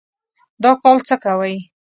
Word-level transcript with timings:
دا 0.63 0.71
کال 0.81 0.97
څه 1.07 1.15
کوئ؟ 1.23 1.55